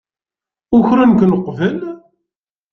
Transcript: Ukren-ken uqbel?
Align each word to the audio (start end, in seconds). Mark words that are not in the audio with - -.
Ukren-ken 0.77 1.35
uqbel? 1.37 1.77